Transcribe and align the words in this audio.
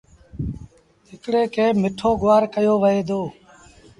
هڪڙي 1.09 1.43
کي 1.53 1.65
مٺو 1.81 2.09
گُوآر 2.21 2.43
ڪهيو 2.53 2.73
وهي 2.83 3.01
دو۔ 3.09 3.21